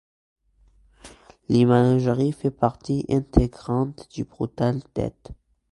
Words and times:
L’imagerie 1.47 2.31
fait 2.31 2.49
partie 2.49 3.05
intégrante 3.11 4.09
du 4.11 4.23
brutal 4.23 4.81
death. 4.95 5.31